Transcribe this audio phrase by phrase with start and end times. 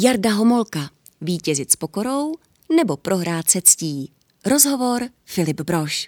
[0.00, 0.90] Jarda Homolka,
[1.20, 2.34] vítězit s pokorou
[2.76, 4.12] nebo prohrát se ctí.
[4.46, 6.06] Rozhovor Filip Broš.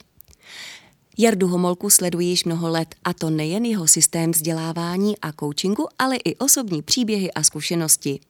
[1.18, 6.16] Jardu Homolku sleduji již mnoho let a to nejen jeho systém vzdělávání a coachingu, ale
[6.16, 8.20] i osobní příběhy a zkušenosti.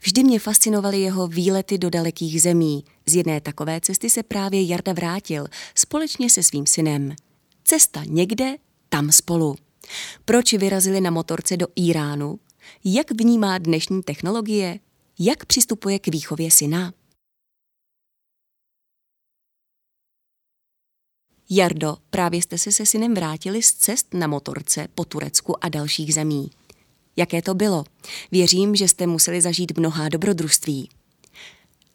[0.00, 2.84] Vždy mě fascinovaly jeho výlety do dalekých zemí.
[3.06, 7.14] Z jedné takové cesty se právě Jarda vrátil společně se svým synem.
[7.64, 8.56] Cesta někde,
[8.88, 9.56] tam spolu.
[10.24, 12.38] Proč vyrazili na motorce do Iránu?
[12.84, 14.78] Jak vnímá dnešní technologie?
[15.22, 16.92] Jak přistupuje k výchově syna?
[21.50, 26.14] Jardo, právě jste se se synem vrátili z cest na motorce po Turecku a dalších
[26.14, 26.50] zemí.
[27.16, 27.84] Jaké to bylo?
[28.30, 30.88] Věřím, že jste museli zažít mnohá dobrodružství.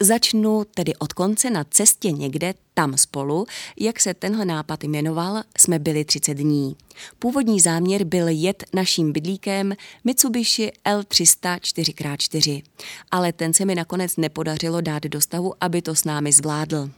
[0.00, 3.46] Začnu tedy od konce na cestě někde tam spolu,
[3.80, 6.76] jak se tenhle nápad jmenoval, jsme byli 30 dní.
[7.18, 12.62] Původní záměr byl jet naším bydlíkem Mitsubishi L300 4x4,
[13.10, 16.90] ale ten se mi nakonec nepodařilo dát do stavu, aby to s námi zvládl.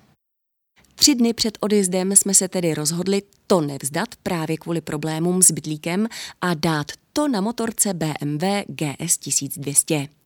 [0.94, 6.08] Tři dny před odjezdem jsme se tedy rozhodli to nevzdat právě kvůli problémům s bydlíkem
[6.40, 10.17] a dát to na motorce BMW GS 1200.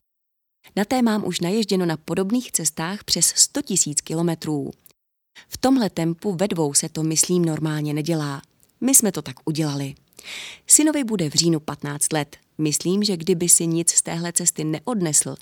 [0.75, 4.71] Na té mám už naježděno na podobných cestách přes 100 000 kilometrů.
[5.49, 8.41] V tomhle tempu ve dvou se to, myslím, normálně nedělá.
[8.81, 9.95] My jsme to tak udělali.
[10.67, 12.37] Synovi bude v říjnu 15 let.
[12.57, 15.35] Myslím, že kdyby si nic z téhle cesty neodnesl,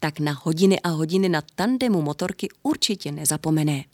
[0.00, 3.84] tak na hodiny a hodiny na tandemu motorky určitě nezapomene.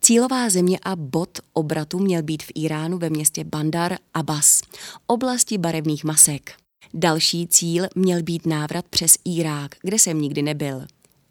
[0.00, 4.62] Cílová země a bod obratu měl být v Iránu ve městě Bandar Abbas,
[5.06, 6.65] oblasti barevných masek.
[6.94, 10.86] Další cíl měl být návrat přes Irák, kde jsem nikdy nebyl.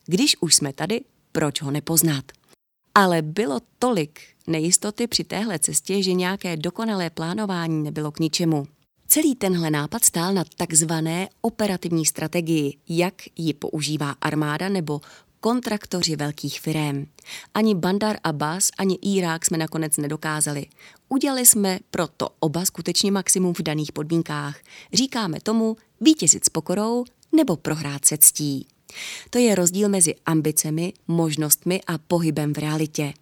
[0.05, 2.25] Když už jsme tady, proč ho nepoznat?
[2.95, 8.67] Ale bylo tolik nejistoty při téhle cestě, že nějaké dokonalé plánování nebylo k ničemu.
[9.07, 15.01] Celý tenhle nápad stál na takzvané operativní strategii, jak ji používá armáda nebo
[15.45, 17.05] kontraktoři velkých firm.
[17.53, 20.65] Ani Bandar Abbas, ani Irák jsme nakonec nedokázali.
[21.09, 24.59] Udělali jsme proto oba skutečně maximum v daných podmínkách.
[24.94, 27.03] Říkáme tomu vítězit s pokorou
[27.35, 28.67] nebo prohrát se ctí.
[29.29, 33.13] To je rozdíl mezi ambicemi, možnostmi a pohybem v realitě.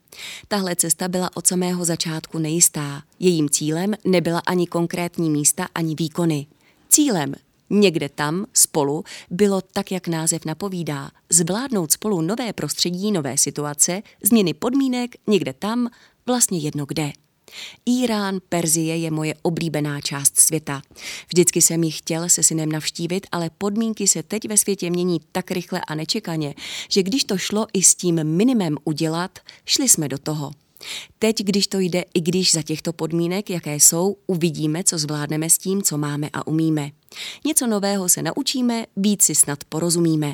[0.48, 3.04] Tahle cesta byla od samého začátku nejistá.
[3.20, 6.48] Jejím cílem nebyla ani konkrétní místa, ani výkony.
[6.90, 7.36] Cílem
[7.70, 14.54] Někde tam, spolu, bylo tak, jak název napovídá, zvládnout spolu nové prostředí, nové situace, změny
[14.54, 15.90] podmínek, někde tam,
[16.26, 17.12] vlastně jedno kde.
[17.86, 20.82] Irán, Perzie je moje oblíbená část světa.
[21.28, 25.52] Vždycky jsem ji chtěl se synem navštívit, ale podmínky se teď ve světě mění tak
[25.52, 26.56] rychle a nečekaně,
[26.90, 30.52] že když to šlo i s tím minimem udělat, šli jsme do toho.
[31.20, 35.58] Teď, když to jde, i když za těchto podmínek, jaké jsou, uvidíme, co zvládneme s
[35.58, 36.92] tím, co máme a umíme.
[37.46, 40.34] Něco nového se naučíme, víc si snad porozumíme.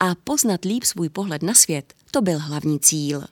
[0.00, 3.24] A poznat líp svůj pohled na svět, to byl hlavní cíl.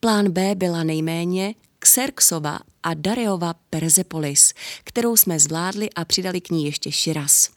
[0.00, 4.52] Plán B byla nejméně Xerxova a Dareova Persepolis,
[4.84, 7.50] kterou jsme zvládli a přidali k ní ještě Shiraz.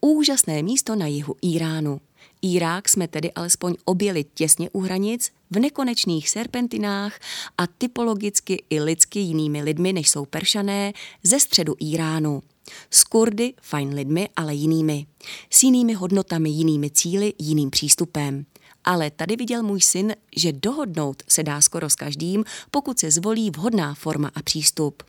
[0.00, 2.00] Úžasné místo na jihu Iránu.
[2.42, 7.18] Irák jsme tedy alespoň objeli těsně u hranic, v nekonečných serpentinách
[7.58, 10.92] a typologicky i lidsky jinými lidmi, než jsou peršané,
[11.22, 12.42] ze středu Iránu.
[12.90, 15.06] S Kurdy, fajn lidmi, ale jinými.
[15.50, 18.46] S jinými hodnotami, jinými cíly, jiným přístupem.
[18.84, 23.50] Ale tady viděl můj syn, že dohodnout se dá skoro s každým, pokud se zvolí
[23.50, 25.02] vhodná forma a přístup.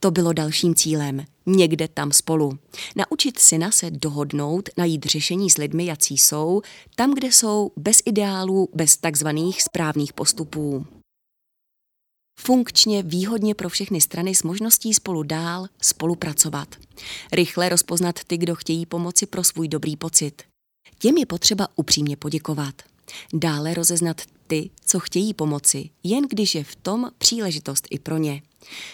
[0.00, 1.24] To bylo dalším cílem.
[1.46, 2.58] Někde tam spolu.
[2.96, 6.62] Naučit syna se dohodnout, najít řešení s lidmi, jací jsou,
[6.94, 10.86] tam, kde jsou, bez ideálů, bez takzvaných správných postupů.
[12.40, 16.76] Funkčně, výhodně pro všechny strany s možností spolu dál spolupracovat.
[17.32, 20.42] Rychle rozpoznat ty, kdo chtějí pomoci pro svůj dobrý pocit.
[20.98, 22.74] Těm je potřeba upřímně poděkovat.
[23.34, 28.42] Dále rozeznat ty, co chtějí pomoci, jen když je v tom příležitost i pro ně.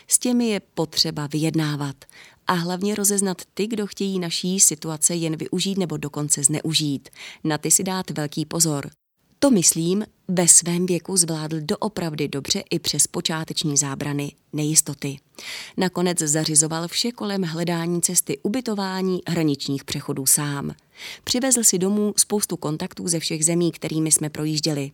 [0.08, 1.96] S těmi je potřeba vyjednávat
[2.46, 7.08] a hlavně rozeznat ty, kdo chtějí naší situace jen využít nebo dokonce zneužít.
[7.44, 8.90] Na ty si dát velký pozor.
[9.38, 15.18] To myslím, ve svém věku zvládl doopravdy dobře i přes počáteční zábrany nejistoty.
[15.76, 20.74] Nakonec zařizoval vše kolem hledání cesty ubytování hraničních přechodů sám.
[21.24, 24.90] Přivezl si domů spoustu kontaktů ze všech zemí, kterými jsme projížděli.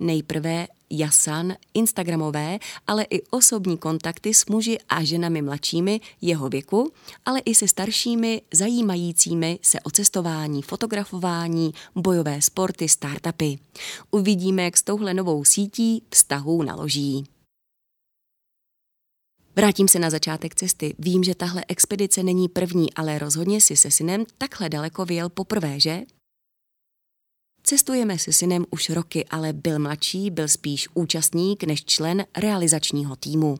[0.00, 6.92] Nejprve Jasan, Instagramové, ale i osobní kontakty s muži a ženami mladšími jeho věku,
[7.24, 13.58] ale i se staršími, zajímajícími se o cestování, fotografování, bojové sporty, startupy.
[14.10, 17.35] Uvidíme, jak s touhle novou sítí vztahů naloží.
[19.58, 20.94] Vrátím se na začátek cesty.
[20.98, 25.80] Vím, že tahle expedice není první, ale rozhodně si se synem takhle daleko vyjel poprvé,
[25.80, 26.02] že?
[27.62, 33.58] Cestujeme se synem už roky, ale byl mladší, byl spíš účastník než člen realizačního týmu.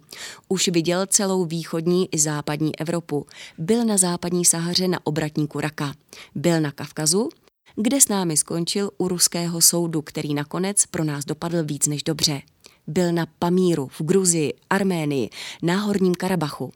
[0.48, 3.26] Už viděl celou východní i západní Evropu.
[3.58, 5.94] Byl na západní Sahaře na obratníku Raka.
[6.34, 7.28] Byl na Kavkazu,
[7.76, 12.42] kde s námi skončil u ruského soudu, který nakonec pro nás dopadl víc než dobře.
[12.86, 15.30] Byl na Pamíru, v Gruzii, Arménii,
[15.62, 16.72] na Horním Karabachu.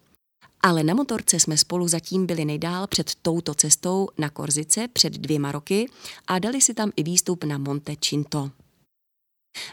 [0.63, 5.51] Ale na motorce jsme spolu zatím byli nejdál před touto cestou na Korzice před dvěma
[5.51, 5.89] roky
[6.27, 8.51] a dali si tam i výstup na Monte Cinto.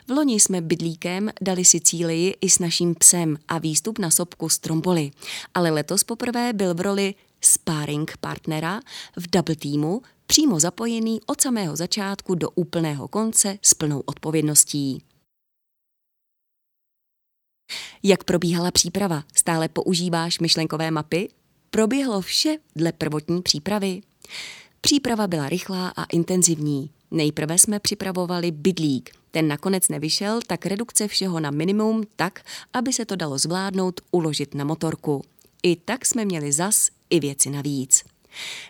[0.06, 4.49] V loni jsme bydlíkem dali si cíli i s naším psem a výstup na sopku
[4.49, 5.11] Stromboli,
[5.55, 8.81] ale letos poprvé byl v roli sparring partnera
[9.17, 15.02] v double týmu přímo zapojený od samého začátku do úplného konce s plnou odpovědností.
[18.03, 19.25] Jak probíhala příprava?
[19.35, 21.29] Stále používáš myšlenkové mapy?
[21.70, 24.00] Proběhlo vše dle prvotní přípravy?
[24.81, 26.91] Příprava byla rychlá a intenzivní.
[27.11, 29.11] Nejprve jsme připravovali bydlík.
[29.31, 32.41] Ten nakonec nevyšel, tak redukce všeho na minimum tak,
[32.73, 35.25] aby se to dalo zvládnout uložit na motorku.
[35.62, 38.05] I tak jsme měli zas i věci navíc.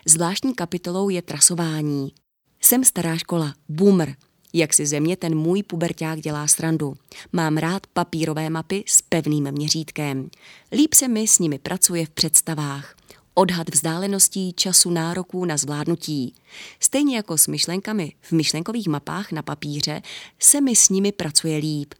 [0.05, 2.13] Zvláštní kapitolou je trasování.
[2.61, 4.15] Jsem stará škola, boomer,
[4.53, 6.97] jak si země ten můj puberták dělá srandu.
[7.33, 10.29] Mám rád papírové mapy s pevným měřítkem.
[10.71, 12.95] Líp se mi s nimi pracuje v představách.
[13.33, 16.33] Odhad vzdáleností, času nároků na zvládnutí.
[16.79, 20.01] Stejně jako s myšlenkami v myšlenkových mapách na papíře
[20.39, 21.93] se mi s nimi pracuje líp.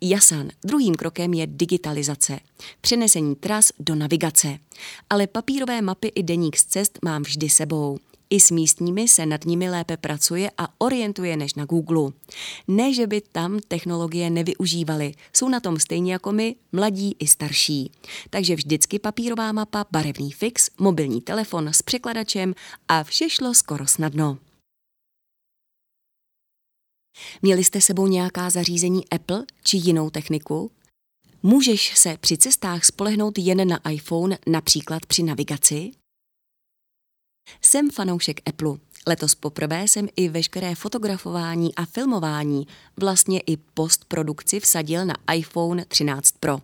[0.00, 2.40] Jasan, druhým krokem je digitalizace,
[2.80, 4.58] přenesení tras do navigace.
[5.10, 7.98] Ale papírové mapy i deník z cest mám vždy sebou.
[8.30, 12.12] I s místními se nad nimi lépe pracuje a orientuje než na Google.
[12.68, 17.92] Ne, že by tam technologie nevyužívali, jsou na tom stejně jako my, mladí i starší.
[18.30, 22.54] Takže vždycky papírová mapa, barevný fix, mobilní telefon s překladačem
[22.88, 24.38] a vše šlo skoro snadno.
[27.42, 30.70] Měli jste sebou nějaká zařízení Apple či jinou techniku?
[31.42, 35.92] Můžeš se při cestách spolehnout jen na iPhone, například při navigaci?
[37.62, 38.76] Jsem fanoušek Apple.
[39.06, 42.66] Letos poprvé jsem i veškeré fotografování a filmování,
[43.00, 46.58] vlastně i postprodukci vsadil na iPhone 13 Pro.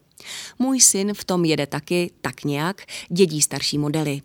[0.58, 4.22] Můj syn v tom jede taky, tak nějak, dědí starší modely.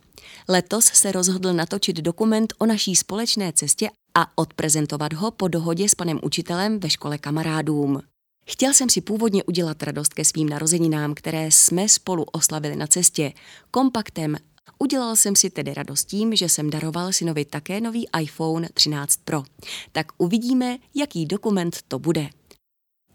[0.49, 5.95] Letos se rozhodl natočit dokument o naší společné cestě a odprezentovat ho po dohodě s
[5.95, 8.01] panem učitelem ve škole kamarádům.
[8.45, 13.33] Chtěl jsem si původně udělat radost ke svým narozeninám, které jsme spolu oslavili na cestě,
[13.71, 14.37] kompaktem
[14.79, 19.43] Udělal jsem si tedy radost tím, že jsem daroval synovi také nový iPhone 13 Pro.
[19.91, 22.29] Tak uvidíme, jaký dokument to bude.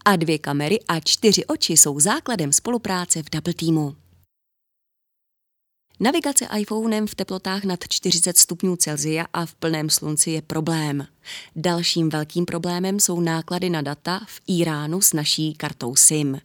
[0.04, 4.01] A dvě kamery a čtyři oči jsou základem spolupráce v Double Teamu.
[6.02, 11.06] Navigace iPhonem v teplotách nad 40 stupňů Celsia a v plném slunci je problém.
[11.56, 16.40] Dalším velkým problémem jsou náklady na data v Iránu s naší kartou SIM.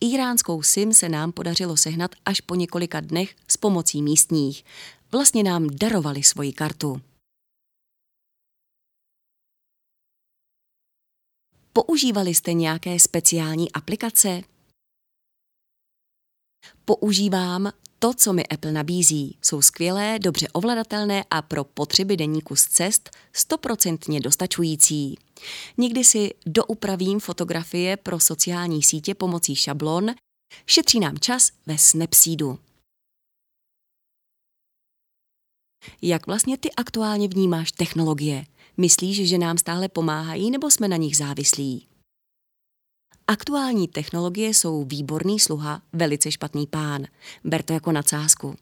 [0.00, 4.64] Iránskou SIM se nám podařilo sehnat až po několika dnech s pomocí místních.
[5.12, 7.00] Vlastně nám darovali svoji kartu.
[11.72, 14.42] Používali jste nějaké speciální aplikace?
[16.84, 22.64] Používám to, co mi Apple nabízí, jsou skvělé, dobře ovladatelné a pro potřeby deníku z
[22.64, 25.18] cest stoprocentně dostačující.
[25.78, 30.10] Někdy si doupravím fotografie pro sociální sítě pomocí šablon,
[30.66, 32.58] šetří nám čas ve Snapseedu.
[36.02, 38.46] Jak vlastně ty aktuálně vnímáš technologie?
[38.76, 41.91] Myslíš, že nám stále pomáhají nebo jsme na nich závislí?
[43.26, 47.04] Aktuální technologie jsou výborný sluha, velice špatný pán.
[47.44, 48.54] Ber to jako nadsázku.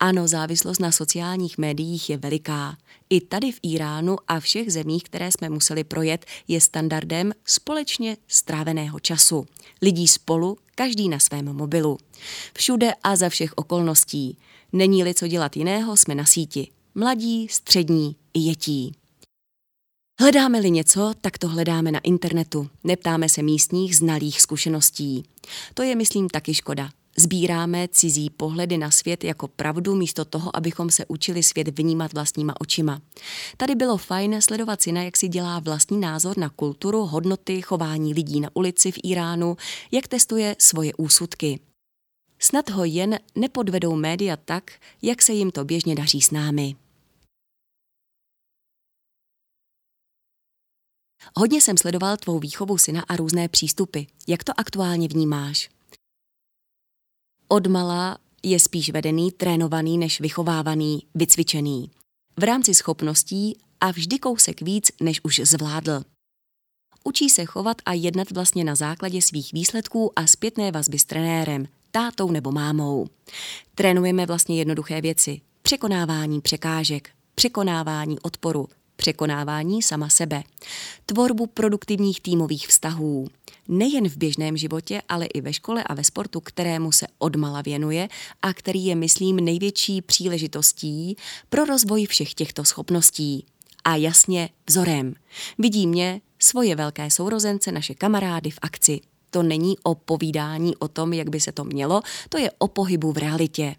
[0.00, 2.76] Ano, závislost na sociálních médiích je veliká.
[3.10, 9.00] I tady v Iránu a všech zemích, které jsme museli projet, je standardem společně stráveného
[9.00, 9.46] času.
[9.82, 11.98] Lidí spolu, každý na svém mobilu.
[12.54, 14.38] Všude a za všech okolností.
[14.72, 16.68] Není-li co dělat jiného, jsme na síti.
[16.94, 18.92] Mladí, střední i jetí.
[20.20, 22.68] Hledáme-li něco, tak to hledáme na internetu.
[22.84, 25.24] Neptáme se místních znalých zkušeností.
[25.74, 26.90] To je, myslím, taky škoda.
[27.18, 32.60] Sbíráme cizí pohledy na svět jako pravdu místo toho, abychom se učili svět vnímat vlastníma
[32.60, 33.00] očima.
[33.56, 38.40] Tady bylo fajn sledovat syna, jak si dělá vlastní názor na kulturu, hodnoty, chování lidí
[38.40, 39.56] na ulici v Iránu,
[39.92, 41.60] jak testuje svoje úsudky.
[42.38, 44.70] Snad ho jen nepodvedou média tak,
[45.02, 46.76] jak se jim to běžně daří s námi.
[51.34, 54.00] Hodně jsem sledoval tvou výchovu syna a různé přístupy.
[54.28, 55.70] Jak to aktuálně vnímáš?
[57.48, 61.90] Odmala je spíš vedený, trénovaný než vychovávaný, vycvičený.
[62.36, 66.02] V rámci schopností a vždy kousek víc, než už zvládl.
[67.04, 71.68] Učí se chovat a jednat vlastně na základě svých výsledků a zpětné vazby s trenérem,
[71.90, 73.06] tátou nebo mámou.
[73.74, 75.40] Trénujeme vlastně jednoduché věci.
[75.62, 80.42] Překonávání překážek, překonávání odporu, překonávání sama sebe,
[81.06, 83.28] tvorbu produktivních týmových vztahů.
[83.68, 88.08] Nejen v běžném životě, ale i ve škole a ve sportu, kterému se odmala věnuje
[88.42, 91.16] a který je, myslím, největší příležitostí
[91.48, 93.46] pro rozvoj všech těchto schopností.
[93.84, 95.14] A jasně vzorem.
[95.58, 99.00] Vidí mě, svoje velké sourozence, naše kamarády v akci.
[99.36, 103.12] To není o povídání o tom, jak by se to mělo, to je o pohybu
[103.12, 103.76] v realitě.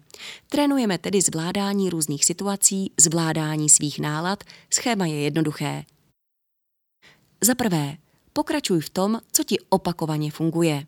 [0.48, 5.84] Trénujeme tedy zvládání různých situací, zvládání svých nálad, schéma je jednoduché.
[7.40, 7.96] Za prvé,
[8.32, 10.86] pokračuj v tom, co ti opakovaně funguje.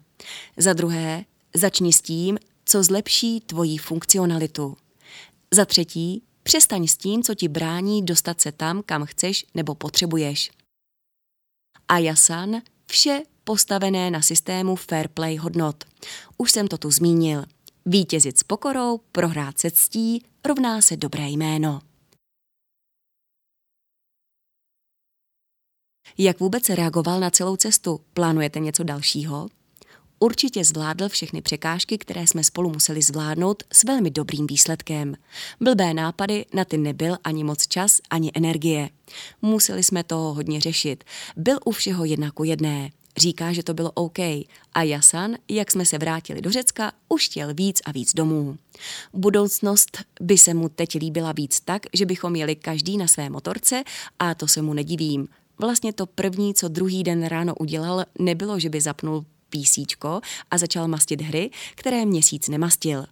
[0.57, 1.25] Za druhé,
[1.55, 4.77] začni s tím, co zlepší tvoji funkcionalitu.
[5.51, 10.51] Za třetí, přestaň s tím, co ti brání dostat se tam, kam chceš nebo potřebuješ.
[11.89, 15.85] A jasan, vše postavené na systému fair play hodnot.
[16.39, 17.45] Už jsem to tu zmínil.
[17.87, 21.81] Vítězit s pokorou, prohrát se ctí, rovná se dobré jméno.
[26.19, 28.01] Jak vůbec reagoval na celou cestu?
[28.15, 29.49] Plánujete něco dalšího?
[30.19, 35.15] Určitě zvládl všechny překážky, které jsme spolu museli zvládnout s velmi dobrým výsledkem.
[35.61, 38.91] Blbé nápady na ty nebyl ani moc čas, ani energie.
[39.43, 41.05] Museli jsme toho hodně řešit.
[41.37, 42.91] Byl u všeho jednako jedné.
[43.21, 44.19] Říká, že to bylo OK.
[44.75, 48.59] A Jasan, jak jsme se vrátili do Řecka, už chtěl víc a víc domů.
[49.13, 53.83] Budoucnost by se mu teď líbila víc tak, že bychom jeli každý na své motorce
[54.19, 55.29] a to se mu nedivím.
[55.59, 60.89] Vlastně to první, co druhý den ráno udělal, nebylo, že by zapnul písíčko a začal
[60.89, 63.05] mastit hry, které měsíc nemastil.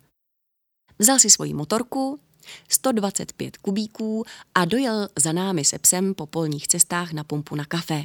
[0.99, 2.21] Vzal si svoji motorku,
[2.69, 4.25] 125 kubíků
[4.55, 8.05] a dojel za námi se psem po polních cestách na pumpu na kafe.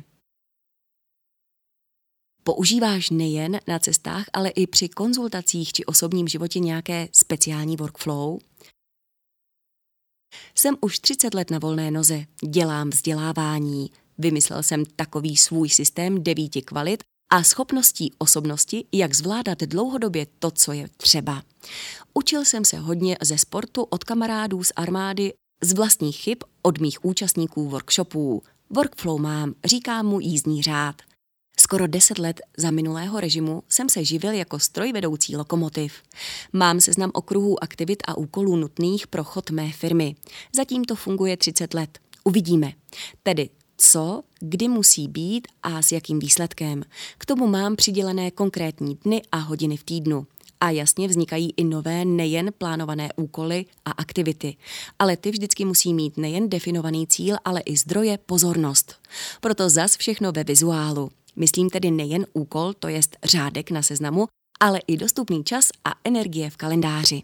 [2.44, 8.40] Používáš nejen na cestách, ale i při konzultacích či osobním životě nějaké speciální workflow?
[10.56, 16.62] Jsem už 30 let na volné noze, dělám vzdělávání, vymyslel jsem takový svůj systém devíti
[16.62, 21.44] kvalit a schopností osobnosti, jak zvládat dlouhodobě to, co je třeba.
[22.14, 27.06] Učil jsem se hodně ze sportu od kamarádů z armády, z vlastních chyb od mých
[27.06, 28.44] účastníků workshopů.
[28.70, 30.96] Workflow mám, říká mu jízdní řád–
[31.64, 35.94] Skoro deset let za minulého režimu jsem se živil jako strojvedoucí lokomotiv.
[36.54, 40.16] Mám seznam okruhů aktivit a úkolů nutných pro chod mé firmy.
[40.56, 42.00] Zatím to funguje 30 let.
[42.24, 42.74] Uvidíme.
[43.24, 46.84] Tedy co, kdy musí být a s jakým výsledkem.
[47.18, 50.28] K tomu mám přidělené konkrétní dny a hodiny v týdnu.
[50.62, 54.56] A jasně vznikají i nové, nejen plánované úkoly a aktivity.
[55.00, 58.96] Ale ty vždycky musí mít nejen definovaný cíl, ale i zdroje pozornost.
[59.42, 61.12] Proto zas všechno ve vizuálu.
[61.36, 64.28] Myslím tedy nejen úkol, to jest řádek na seznamu,
[64.60, 67.24] ale i dostupný čas a energie v kalendáři.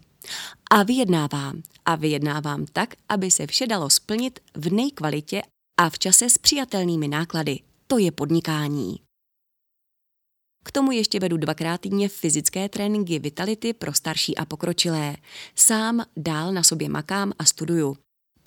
[0.70, 1.62] A vyjednávám.
[1.84, 5.42] A vyjednávám tak, aby se vše dalo splnit v nejkvalitě
[5.80, 7.58] a v čase s přijatelnými náklady.
[7.86, 9.00] To je podnikání.
[10.64, 15.16] K tomu ještě vedu dvakrát týdně fyzické tréninky Vitality pro starší a pokročilé.
[15.56, 17.96] Sám dál na sobě makám a studuju.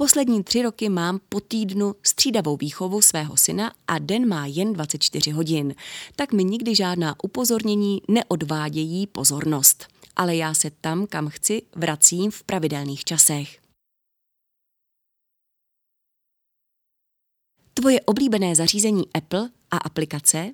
[0.04, 5.32] Poslední tři roky mám po týdnu střídavou výchovu svého syna a den má jen 24
[5.32, 5.76] hodin,
[6.16, 9.88] tak mi nikdy žádná upozornění neodvádějí pozornost.
[10.16, 13.62] Ale já se tam, kam chci, vracím v pravidelných časech.
[17.74, 20.54] Tvoje oblíbené zařízení Apple a aplikace?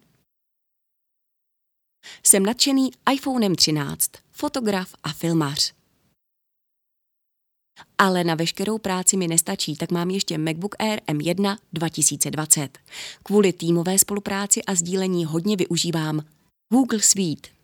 [2.24, 5.79] Jsem nadšený iPhonem 13, fotograf a filmař.
[7.98, 12.78] Ale na veškerou práci mi nestačí, tak mám ještě MacBook Air M1 2020.
[13.24, 16.22] Kvůli týmové spolupráci a sdílení hodně využívám
[16.74, 17.59] Google Suite.